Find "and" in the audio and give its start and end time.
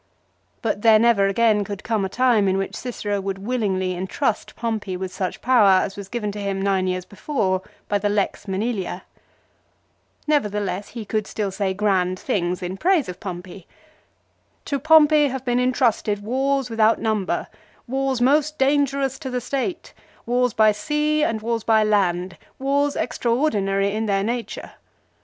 21.23-21.43